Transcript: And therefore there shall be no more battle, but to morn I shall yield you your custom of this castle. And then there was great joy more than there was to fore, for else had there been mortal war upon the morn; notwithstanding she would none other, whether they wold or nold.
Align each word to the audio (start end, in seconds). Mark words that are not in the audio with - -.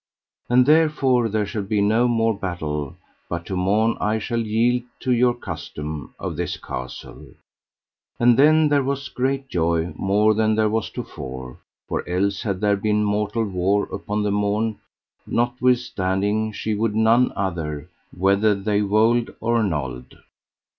And 0.49 0.65
therefore 0.65 1.29
there 1.29 1.45
shall 1.45 1.61
be 1.61 1.79
no 1.79 2.07
more 2.07 2.35
battle, 2.35 2.95
but 3.29 3.45
to 3.45 3.55
morn 3.55 3.97
I 4.01 4.17
shall 4.17 4.39
yield 4.39 4.81
you 5.01 5.11
your 5.11 5.35
custom 5.35 6.15
of 6.17 6.35
this 6.35 6.57
castle. 6.57 7.27
And 8.19 8.35
then 8.35 8.69
there 8.69 8.81
was 8.83 9.09
great 9.09 9.47
joy 9.47 9.93
more 9.95 10.33
than 10.33 10.55
there 10.55 10.69
was 10.69 10.89
to 10.93 11.03
fore, 11.03 11.59
for 11.87 12.03
else 12.09 12.41
had 12.41 12.61
there 12.61 12.77
been 12.77 13.03
mortal 13.03 13.45
war 13.45 13.83
upon 13.93 14.23
the 14.23 14.31
morn; 14.31 14.79
notwithstanding 15.27 16.51
she 16.51 16.73
would 16.73 16.95
none 16.95 17.31
other, 17.35 17.87
whether 18.11 18.55
they 18.55 18.81
wold 18.81 19.29
or 19.39 19.61
nold. 19.61 20.15